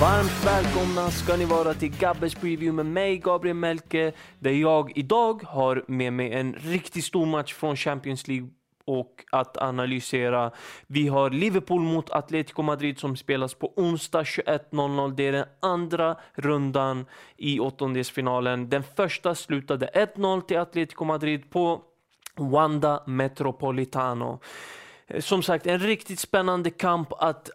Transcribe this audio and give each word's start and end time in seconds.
Varmt 0.00 0.46
välkomna 0.46 1.10
ska 1.10 1.36
ni 1.36 1.44
vara 1.44 1.74
till 1.74 1.98
Gabbes 1.98 2.34
Preview 2.34 2.72
med 2.72 2.86
mig, 2.86 3.18
Gabriel 3.18 3.56
Melke, 3.56 4.12
där 4.38 4.50
jag 4.50 4.98
idag 4.98 5.42
har 5.42 5.84
med 5.88 6.12
mig 6.12 6.32
en 6.32 6.52
riktigt 6.54 7.04
stor 7.04 7.26
match 7.26 7.54
från 7.54 7.76
Champions 7.76 8.28
League 8.28 8.48
och 8.84 9.24
att 9.32 9.56
analysera. 9.56 10.50
Vi 10.86 11.08
har 11.08 11.30
Liverpool 11.30 11.80
mot 11.80 12.10
Atletico 12.10 12.62
Madrid 12.62 12.98
som 12.98 13.16
spelas 13.16 13.54
på 13.54 13.72
onsdag 13.76 14.22
21.00. 14.22 15.14
Det 15.16 15.26
är 15.26 15.32
den 15.32 15.46
andra 15.60 16.16
rundan 16.34 17.06
i 17.36 17.60
åttondelsfinalen. 17.60 18.68
Den 18.68 18.82
första 18.96 19.34
slutade 19.34 19.90
1-0 20.16 20.40
till 20.40 20.58
Atletico 20.58 21.04
Madrid 21.04 21.50
på 21.50 21.82
Wanda 22.36 23.02
Metropolitano. 23.06 24.40
Som 25.20 25.42
sagt, 25.42 25.66
en 25.66 25.78
riktigt 25.78 26.20
spännande 26.20 26.70
kamp 26.70 27.12
att 27.12 27.50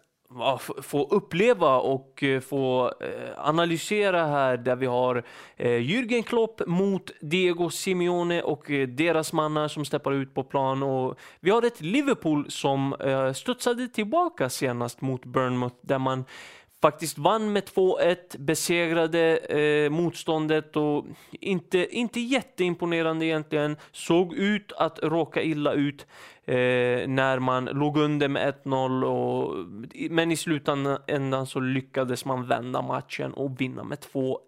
få 0.82 1.08
uppleva 1.10 1.76
och 1.76 2.22
eh, 2.22 2.40
få 2.40 2.92
eh, 3.00 3.46
analysera 3.48 4.26
här 4.26 4.56
där 4.56 4.76
vi 4.76 4.86
har 4.86 5.24
eh, 5.56 5.70
Jürgen 5.70 6.22
Klopp 6.22 6.66
mot 6.66 7.10
Diego 7.20 7.70
Simeone 7.70 8.42
och 8.42 8.64
deras 8.88 9.32
mannar 9.32 9.68
som 9.68 9.84
steppar 9.84 10.12
ut 10.12 10.34
på 10.34 10.44
plan. 10.44 10.82
Och 10.82 11.18
vi 11.40 11.50
har 11.50 11.62
ett 11.62 11.80
Liverpool 11.80 12.50
som 12.50 12.94
studsade 13.34 13.88
tillbaka 13.88 14.48
senast 14.48 15.00
mot 15.00 15.24
Bournemouth 15.24 15.76
där 15.80 15.98
man 15.98 16.24
faktiskt 16.84 17.18
vann 17.18 17.52
med 17.52 17.64
2-1, 17.64 18.38
besegrade 18.38 19.36
eh, 19.36 19.90
motståndet 19.90 20.76
och 20.76 21.04
inte, 21.30 21.96
inte 21.96 22.20
jätteimponerande 22.20 23.26
egentligen. 23.26 23.76
Såg 23.92 24.34
ut 24.34 24.72
att 24.72 24.98
råka 25.02 25.42
illa 25.42 25.72
ut 25.72 26.06
eh, 26.44 26.54
när 27.08 27.38
man 27.38 27.64
låg 27.64 27.96
under 27.96 28.28
med 28.28 28.54
1-0 28.64 30.08
men 30.10 30.30
i 30.30 30.36
slutändan 30.36 31.46
så 31.46 31.60
lyckades 31.60 32.24
man 32.24 32.46
vända 32.46 32.82
matchen 32.82 33.32
och 33.32 33.60
vinna 33.60 33.84
med 33.84 33.98
2-1. 33.98 34.38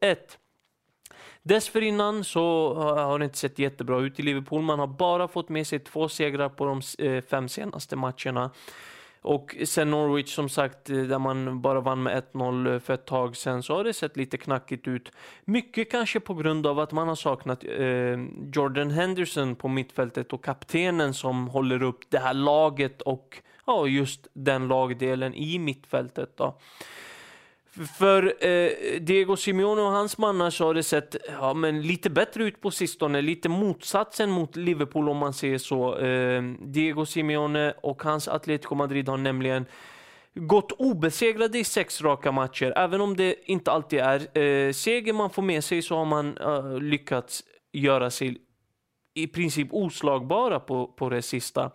Dessförinnan 1.42 2.24
så 2.24 2.74
har 2.74 3.18
det 3.18 3.24
inte 3.24 3.38
sett 3.38 3.58
jättebra 3.58 4.00
ut 4.00 4.20
i 4.20 4.22
Liverpool. 4.22 4.62
Man 4.62 4.78
har 4.78 4.86
bara 4.86 5.28
fått 5.28 5.48
med 5.48 5.66
sig 5.66 5.78
två 5.78 6.08
segrar 6.08 6.48
på 6.48 6.64
de 6.64 7.06
eh, 7.06 7.22
fem 7.22 7.48
senaste 7.48 7.96
matcherna. 7.96 8.50
Och 9.26 9.56
sen 9.64 9.90
Norwich 9.90 10.34
som 10.34 10.48
sagt, 10.48 10.90
eh, 10.90 10.96
där 10.96 11.18
man 11.18 11.60
bara 11.60 11.80
vann 11.80 12.02
med 12.02 12.16
1-0 12.32 12.72
eh, 12.72 12.78
för 12.78 12.94
ett 12.94 13.06
tag 13.06 13.36
sen 13.36 13.62
så 13.62 13.76
har 13.76 13.84
det 13.84 13.92
sett 13.92 14.16
lite 14.16 14.36
knackigt 14.36 14.88
ut. 14.88 15.12
Mycket 15.44 15.90
kanske 15.90 16.20
på 16.20 16.34
grund 16.34 16.66
av 16.66 16.78
att 16.78 16.92
man 16.92 17.08
har 17.08 17.14
saknat 17.14 17.64
eh, 17.64 18.18
Jordan 18.52 18.90
Henderson 18.90 19.56
på 19.56 19.68
mittfältet 19.68 20.32
och 20.32 20.44
kaptenen 20.44 21.14
som 21.14 21.48
håller 21.48 21.82
upp 21.82 22.00
det 22.08 22.18
här 22.18 22.34
laget 22.34 23.02
och 23.02 23.42
ja, 23.66 23.86
just 23.86 24.26
den 24.32 24.68
lagdelen 24.68 25.34
i 25.34 25.58
mittfältet. 25.58 26.36
Då. 26.36 26.58
För 27.98 28.46
eh, 28.46 29.00
Diego 29.00 29.36
Simeone 29.36 29.82
och 29.82 29.90
hans 29.90 30.18
mannar 30.18 30.50
så 30.50 30.64
har 30.66 30.74
det 30.74 30.82
sett 30.82 31.16
ja, 31.28 31.54
men 31.54 31.82
lite 31.82 32.10
bättre 32.10 32.44
ut 32.44 32.60
på 32.60 32.70
sistone. 32.70 33.22
Lite 33.22 33.48
motsatsen 33.48 34.30
mot 34.30 34.56
Liverpool 34.56 35.08
om 35.08 35.16
man 35.16 35.32
säger 35.32 35.58
så. 35.58 35.98
Eh, 35.98 36.42
Diego 36.60 37.06
Simeone 37.06 37.74
och 37.82 38.02
hans 38.02 38.28
Atletico 38.28 38.74
Madrid 38.74 39.08
har 39.08 39.16
nämligen 39.16 39.66
gått 40.34 40.72
obesegrade 40.72 41.58
i 41.58 41.64
sex 41.64 42.02
raka 42.02 42.32
matcher. 42.32 42.72
Även 42.76 43.00
om 43.00 43.16
det 43.16 43.50
inte 43.50 43.72
alltid 43.72 43.98
är 43.98 44.38
eh, 44.38 44.72
seger 44.72 45.12
man 45.12 45.30
får 45.30 45.42
med 45.42 45.64
sig 45.64 45.82
så 45.82 45.96
har 45.96 46.04
man 46.04 46.38
eh, 46.38 46.80
lyckats 46.80 47.44
göra 47.72 48.10
sig 48.10 48.38
i 49.14 49.26
princip 49.26 49.68
oslagbara 49.70 50.60
på, 50.60 50.86
på 50.86 51.08
det 51.08 51.22
sista. 51.22 51.70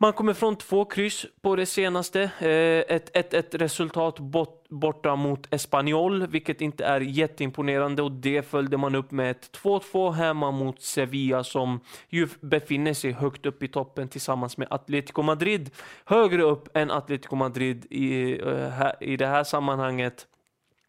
Man 0.00 0.12
kommer 0.12 0.34
från 0.34 0.56
två 0.56 0.84
kryss 0.84 1.26
på 1.40 1.56
det 1.56 1.66
senaste. 1.66 2.22
Eh, 2.22 2.96
ett, 2.96 3.16
ett, 3.16 3.34
ett 3.34 3.54
resultat 3.54 4.18
bort, 4.18 4.68
borta 4.68 5.16
mot 5.16 5.54
Espanyol, 5.54 6.26
vilket 6.26 6.60
inte 6.60 6.84
är 6.84 7.00
jätteimponerande. 7.00 8.02
Och 8.02 8.12
det 8.12 8.42
följde 8.42 8.76
man 8.76 8.94
upp 8.94 9.10
med 9.10 9.30
ett 9.30 9.50
2-2 9.62 10.12
hemma 10.12 10.50
mot 10.50 10.82
Sevilla 10.82 11.44
som 11.44 11.80
ju 12.08 12.28
befinner 12.40 12.94
sig 12.94 13.12
högt 13.12 13.46
upp 13.46 13.62
i 13.62 13.68
toppen 13.68 14.08
tillsammans 14.08 14.56
med 14.56 14.68
Atletico 14.70 15.22
Madrid. 15.22 15.70
Högre 16.04 16.42
upp 16.42 16.76
än 16.76 16.90
Atletico 16.90 17.36
Madrid 17.36 17.86
i, 17.90 18.40
eh, 18.40 18.90
i 19.00 19.16
det 19.16 19.26
här 19.26 19.44
sammanhanget 19.44 20.26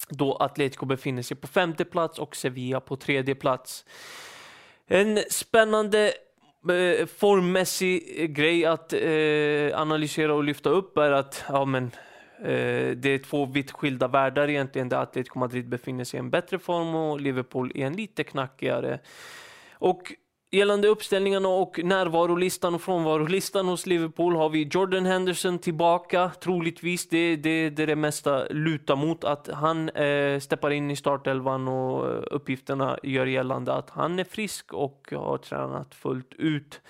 då 0.10 0.36
Atletico 0.36 0.86
befinner 0.86 1.22
sig 1.22 1.38
på 1.38 1.48
femte 1.48 1.86
plats 1.86 2.20
och 2.20 2.36
Sevilla 2.36 2.80
på 2.80 2.96
tredje 2.96 3.36
plats. 3.36 3.86
En 4.88 5.20
spännande 5.30 6.14
Eh, 6.68 7.06
formmässig 7.06 8.16
eh, 8.18 8.26
grej 8.26 8.66
att 8.66 8.94
eh, 8.94 9.82
analysera 9.82 10.34
och 10.34 10.44
lyfta 10.44 10.70
upp 10.70 10.98
är 10.98 11.12
att 11.12 11.44
ja, 11.48 11.66
men, 11.66 11.84
eh, 12.40 12.96
det 12.96 13.06
är 13.06 13.24
två 13.24 13.46
vitt 13.46 13.72
skilda 13.72 14.08
världar 14.08 14.50
egentligen 14.50 14.90
där 14.90 14.98
Atletico 14.98 15.40
Madrid 15.40 15.70
befinner 15.70 16.04
sig 16.04 16.18
i 16.18 16.20
en 16.20 16.30
bättre 16.30 16.60
form 16.60 16.96
och 16.96 17.22
Liverpool 17.22 17.72
i 17.76 17.82
en 17.82 17.94
lite 17.94 18.24
knackigare. 18.24 19.00
Och 19.74 20.14
Gällande 20.52 20.88
uppställningarna 20.88 21.48
och 21.48 21.80
närvarolistan 21.84 22.76
och 22.76 22.82
frånvarolistan 22.82 23.68
hos 23.68 23.86
Liverpool 23.86 24.36
har 24.36 24.50
vi 24.50 24.70
Jordan 24.72 25.06
Henderson 25.06 25.60
tillbaka, 25.60 26.32
troligtvis. 26.42 27.10
Det 27.10 27.18
är 27.18 27.38
det, 27.38 27.70
det, 27.70 27.86
det 27.86 27.96
mesta 27.96 28.46
lutar 28.50 28.96
mot 28.96 29.24
att 29.24 29.48
han 29.48 29.90
eh, 29.90 30.40
steppar 30.40 30.72
in 30.72 30.92
i 30.92 30.96
startelvan 30.96 31.68
och 31.68 32.08
eh, 32.08 32.24
uppgifterna 32.32 33.00
gör 33.04 33.26
gällande 33.26 33.74
att 33.74 33.90
han 33.90 34.20
är 34.20 34.24
frisk 34.24 34.74
och 34.74 35.08
har 35.12 35.38
tränat 35.38 35.96
fullt 35.96 36.34
ut. 36.34 36.82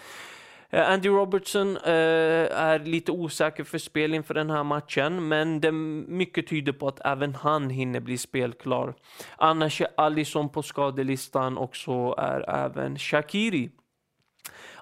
Eh, 0.69 0.89
Andy 0.89 1.09
Robertson 1.09 1.77
eh, 1.77 2.59
är 2.59 2.79
lite 2.79 3.11
osäker 3.11 3.63
för 3.63 3.77
spel 3.77 4.13
inför 4.13 4.33
den 4.33 4.49
här 4.49 4.63
matchen, 4.63 5.27
men 5.27 5.61
det 5.61 5.71
mycket 5.71 6.47
tyder 6.47 6.71
på 6.71 6.87
att 6.87 7.05
även 7.05 7.35
han 7.35 7.69
hinner 7.69 7.99
bli 7.99 8.17
spelklar. 8.17 8.93
Annars 9.37 9.81
är 9.81 9.87
Alisson 9.97 10.49
på 10.49 10.63
skadelistan 10.63 11.57
och 11.57 11.75
så 11.75 12.15
är 12.17 12.49
även 12.49 12.97
Shakiri. 12.97 13.69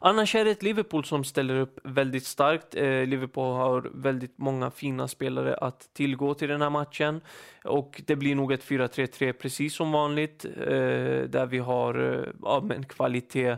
Annars 0.02 0.36
är 0.36 0.46
det 0.46 0.52
ett 0.52 0.64
Liverpool 0.64 1.06
som 1.06 1.24
ställer 1.24 1.56
upp 1.56 1.80
väldigt 1.84 2.26
starkt. 2.26 2.76
Eh, 2.76 3.06
Liverpool 3.06 3.56
har 3.56 3.92
väldigt 3.94 4.38
många 4.38 4.72
fina 4.72 5.08
spelare 5.08 5.56
att 5.56 5.94
tillgå 5.94 6.34
till 6.34 6.50
den 6.50 6.62
här 6.62 6.70
matchen. 6.70 7.22
Och 7.64 8.02
det 8.06 8.16
blir 8.16 8.36
nog 8.36 8.52
ett 8.52 8.64
4-3-3 8.64 9.34
precis 9.34 9.76
som 9.76 9.92
vanligt. 9.92 10.46
Eh, 10.46 11.22
där 11.30 11.46
vi 11.46 11.58
har 11.58 12.14
eh, 12.14 12.34
ja, 12.42 12.62
men 12.64 12.86
kvalitet 12.86 13.58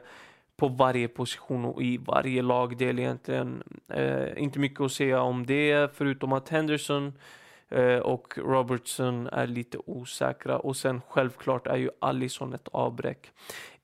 på 0.60 0.68
varje 0.68 1.08
position 1.08 1.66
och 1.66 1.84
i 1.84 1.98
varje 1.98 2.42
lagdel 2.42 3.00
egentligen. 3.00 3.64
Eh, 3.94 4.44
inte 4.44 4.60
mycket 4.60 4.82
att 4.82 4.92
säga 4.92 5.22
om 5.22 5.46
det 5.46 5.96
förutom 5.96 6.34
att 6.34 6.50
Henderson 6.50 7.14
eh, 7.70 7.98
och 7.98 8.38
Robertson 8.38 9.28
är 9.28 9.48
lite 9.48 9.78
osäkra 9.86 10.60
och 10.60 10.78
sen 10.78 11.02
självklart 11.08 11.68
är 11.68 11.78
ju 11.78 11.90
Allison 12.00 12.54
ett 12.54 12.68
avbräck. 12.72 13.32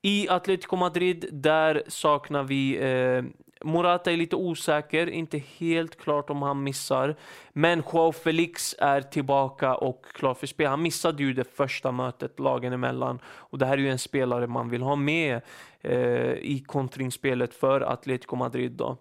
I 0.02 0.30
Atletico 0.30 0.76
Madrid 0.76 1.26
där 1.32 1.84
saknar 1.88 2.44
vi 2.44 2.78
eh, 2.78 3.24
Morata 3.64 4.12
är 4.12 4.18
lite 4.18 4.36
osäker, 4.36 5.10
inte 5.10 5.38
helt 5.38 5.96
klart 5.96 6.30
om 6.30 6.42
han 6.42 6.64
missar. 6.64 7.16
Men 7.54 7.84
Joao 7.94 8.12
Felix 8.12 8.76
är 8.80 9.02
tillbaka 9.02 9.76
och 9.76 10.06
klar 10.14 10.34
för 10.34 10.48
spel. 10.48 10.68
Han 10.68 10.82
missade 10.82 11.24
ju 11.24 11.34
det 11.34 11.56
första 11.56 11.92
mötet 11.92 12.40
lagen 12.40 12.74
emellan. 12.74 13.20
Och 13.26 13.58
det 13.58 13.66
här 13.66 13.74
är 13.74 13.82
ju 13.82 13.90
en 13.90 14.00
spelare 14.00 14.48
man 14.48 14.70
vill 14.70 14.82
ha 14.82 14.96
med 14.96 15.42
eh, 15.82 16.32
i 16.32 16.64
kontringsspelet 16.68 17.54
för 17.54 17.82
Atletico 17.82 18.36
Madrid. 18.36 18.72
Då. 18.72 18.98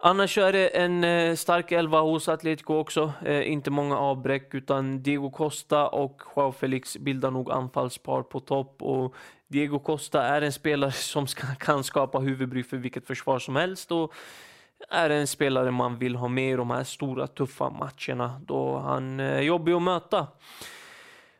Annars 0.00 0.38
är 0.38 0.52
det 0.52 0.68
en 0.68 1.04
eh, 1.04 1.34
stark 1.34 1.72
elva 1.72 2.00
hos 2.00 2.28
Atletico 2.28 2.74
också. 2.74 3.12
Eh, 3.24 3.52
inte 3.52 3.70
många 3.70 3.98
avbräck 3.98 4.54
utan 4.54 5.02
Diego 5.02 5.30
Costa 5.30 5.88
och 5.88 6.22
Joao 6.36 6.52
Felix 6.52 6.96
bildar 6.96 7.30
nog 7.30 7.50
anfallspar 7.50 8.22
på 8.22 8.40
topp. 8.40 8.82
Och 8.82 9.14
Diego 9.48 9.78
Costa 9.78 10.22
är 10.22 10.42
en 10.42 10.52
spelare 10.52 10.92
som 10.92 11.26
ska, 11.26 11.46
kan 11.46 11.84
skapa 11.84 12.18
huvudbry 12.18 12.62
för 12.62 12.76
vilket 12.76 13.06
försvar 13.06 13.38
som 13.38 13.56
helst. 13.56 13.92
Och 13.92 14.14
är 14.88 15.10
en 15.10 15.26
spelare 15.26 15.70
man 15.70 15.98
vill 15.98 16.16
ha 16.16 16.28
med 16.28 16.52
i 16.52 16.56
de 16.56 16.70
här 16.70 16.84
stora 16.84 17.26
tuffa 17.26 17.70
matcherna 17.70 18.40
då 18.46 18.78
han 18.78 19.20
eh, 19.20 19.26
är 19.26 19.42
jobbig 19.42 19.72
att 19.72 19.82
möta. 19.82 20.26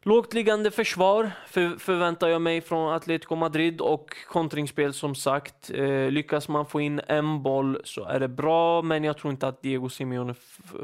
Lågt 0.02 0.34
liggande 0.34 0.70
försvar 0.70 1.30
för, 1.46 1.78
förväntar 1.78 2.28
jag 2.28 2.42
mig 2.42 2.60
från 2.60 2.94
Atletico 2.94 3.34
Madrid 3.36 3.80
och 3.80 4.16
kontringsspel 4.28 4.92
som 4.92 5.14
sagt. 5.14 5.70
Eh, 5.70 6.10
lyckas 6.10 6.48
man 6.48 6.66
få 6.66 6.80
in 6.80 7.00
en 7.08 7.42
boll 7.42 7.80
så 7.84 8.04
är 8.04 8.20
det 8.20 8.28
bra, 8.28 8.82
men 8.82 9.04
jag 9.04 9.18
tror 9.18 9.30
inte 9.32 9.48
att 9.48 9.62
Diego 9.62 9.88
Simeone 9.88 10.34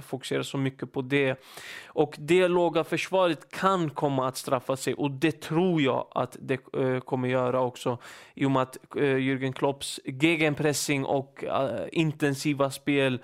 fokuserar 0.00 0.42
så 0.42 0.58
mycket 0.58 0.92
på 0.92 1.02
det. 1.02 1.44
Och 1.86 2.14
det 2.18 2.48
låga 2.48 2.84
försvaret 2.84 3.50
kan 3.50 3.90
komma 3.90 4.28
att 4.28 4.36
straffa 4.36 4.76
sig 4.76 4.94
och 4.94 5.10
det 5.10 5.40
tror 5.40 5.82
jag 5.82 6.06
att 6.14 6.36
det 6.40 6.60
eh, 6.78 7.00
kommer 7.00 7.28
göra 7.28 7.60
också 7.60 7.98
i 8.34 8.44
och 8.44 8.50
med 8.50 8.62
att 8.62 8.76
eh, 8.96 9.02
Jürgen 9.02 9.52
Klopps 9.52 10.00
gegenpressing 10.04 11.04
och 11.04 11.44
eh, 11.44 11.86
intensiva 11.92 12.70
spel 12.70 13.20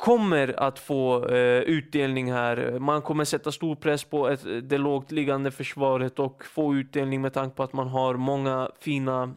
kommer 0.00 0.60
att 0.60 0.78
få 0.78 1.28
eh, 1.28 1.60
utdelning 1.60 2.32
här. 2.32 2.78
Man 2.78 3.02
kommer 3.02 3.24
sätta 3.24 3.52
stor 3.52 3.74
press 3.74 4.04
på 4.04 4.28
ett, 4.28 4.44
det 4.62 4.78
lågt 4.78 5.12
liggande 5.12 5.50
försvaret 5.50 6.18
och 6.18 6.44
få 6.44 6.74
utdelning 6.74 7.20
med 7.20 7.32
tanke 7.32 7.56
på 7.56 7.62
att 7.62 7.72
man 7.72 7.88
har 7.88 8.14
många 8.14 8.70
fina 8.80 9.34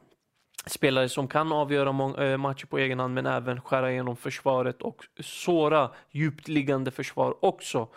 spelare 0.66 1.10
som 1.10 1.28
kan 1.28 1.52
avgöra 1.52 2.24
eh, 2.26 2.38
matcher 2.38 2.66
på 2.66 2.78
egen 2.78 3.00
hand 3.00 3.14
men 3.14 3.26
även 3.26 3.62
skära 3.62 3.92
igenom 3.92 4.16
försvaret 4.16 4.82
och 4.82 5.04
såra 5.20 5.90
djupt 6.12 6.48
liggande 6.48 6.92
försvar 6.92 7.46
också. 7.46 7.88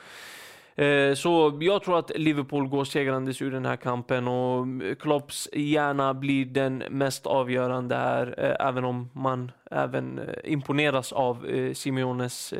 Eh, 0.77 1.15
så 1.15 1.59
jag 1.61 1.83
tror 1.83 1.99
att 1.99 2.11
Liverpool 2.15 2.69
går 2.69 2.85
segrandes 2.85 3.43
ur 3.43 3.51
den 3.51 3.67
här 3.67 3.77
kampen 3.77 4.29
och 4.29 4.67
Klopps 5.01 5.49
hjärna 5.53 6.15
blir 6.15 6.45
den 6.45 6.79
mest 6.91 7.27
avgörande 7.27 7.97
här, 7.97 8.35
eh, 8.39 8.69
även 8.69 8.85
om 8.85 9.11
man 9.13 9.53
även 9.71 10.19
eh, 10.19 10.25
imponeras 10.45 11.13
av 11.13 11.47
Simeones 11.75 12.55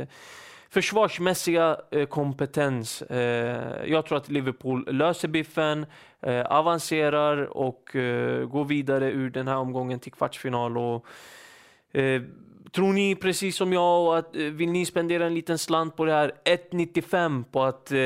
försvarsmässiga 0.69 1.77
kompetens. 2.09 3.03
Jag 3.87 4.07
tror 4.07 4.19
att 4.19 4.29
Liverpool 4.29 4.89
löser 4.91 5.29
biffen, 5.29 5.87
avancerar 6.47 7.57
och 7.57 7.91
går 8.49 8.65
vidare 8.65 9.11
ur 9.11 9.31
den 9.31 9.49
här 9.49 9.57
omgången 9.57 10.01
till 10.01 10.13
kvartsfinal. 10.13 10.79
Och 10.79 11.07
Eh, 11.97 12.23
tror 12.73 12.93
ni 12.93 13.15
precis 13.15 13.57
som 13.57 13.73
jag, 13.73 14.17
att, 14.19 14.37
eh, 14.37 14.43
vill 14.43 14.71
ni 14.71 14.87
spendera 14.87 15.27
en 15.27 15.35
liten 15.35 15.59
slant 15.59 15.97
på 15.97 16.05
det 16.05 16.13
här 16.13 16.33
1,95 16.45 17.45
på 17.45 17.63
att 17.63 17.93
eh, 17.93 17.97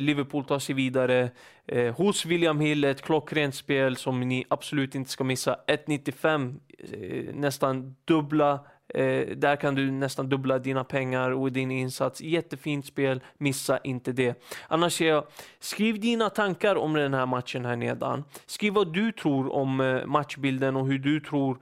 Liverpool 0.00 0.44
tar 0.44 0.58
sig 0.58 0.74
vidare 0.74 1.30
eh, 1.66 1.94
hos 1.94 2.24
William 2.24 2.60
Hill, 2.60 2.84
ett 2.84 3.02
klockrent 3.02 3.54
spel 3.54 3.96
som 3.96 4.20
ni 4.20 4.44
absolut 4.48 4.94
inte 4.94 5.10
ska 5.10 5.24
missa. 5.24 5.56
1,95, 5.66 6.54
eh, 6.78 7.34
nästan 7.34 7.96
dubbla, 8.04 8.52
eh, 8.88 9.26
där 9.36 9.56
kan 9.56 9.74
du 9.74 9.90
nästan 9.90 10.28
dubbla 10.28 10.58
dina 10.58 10.84
pengar 10.84 11.30
och 11.30 11.52
din 11.52 11.70
insats. 11.70 12.20
Jättefint 12.20 12.86
spel, 12.86 13.20
missa 13.38 13.78
inte 13.78 14.12
det. 14.12 14.44
Annars 14.68 14.92
säger 14.92 15.12
jag, 15.12 15.24
skriv 15.58 16.00
dina 16.00 16.30
tankar 16.30 16.76
om 16.76 16.92
den 16.92 17.14
här 17.14 17.26
matchen 17.26 17.64
här 17.64 17.76
nedan. 17.76 18.24
Skriv 18.46 18.72
vad 18.72 18.92
du 18.92 19.12
tror 19.12 19.52
om 19.52 19.80
eh, 19.80 20.06
matchbilden 20.06 20.76
och 20.76 20.86
hur 20.86 20.98
du 20.98 21.20
tror 21.20 21.58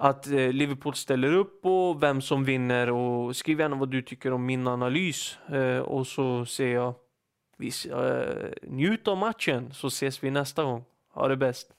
att 0.00 0.26
eh, 0.26 0.52
Liverpool 0.52 0.94
ställer 0.94 1.32
upp 1.32 1.66
och 1.66 2.02
vem 2.02 2.20
som 2.20 2.44
vinner 2.44 2.90
och 2.90 3.36
skriv 3.36 3.60
gärna 3.60 3.76
vad 3.76 3.90
du 3.90 4.02
tycker 4.02 4.32
om 4.32 4.46
min 4.46 4.66
analys 4.66 5.38
eh, 5.48 5.78
och 5.78 6.06
så 6.06 6.46
ser 6.46 6.74
jag 6.74 6.94
vi, 7.56 7.70
eh, 7.90 8.70
njut 8.70 9.08
av 9.08 9.16
matchen 9.16 9.74
så 9.74 9.86
ses 9.86 10.24
vi 10.24 10.30
nästa 10.30 10.64
gång. 10.64 10.84
Ha 11.14 11.28
det 11.28 11.36
bäst! 11.36 11.77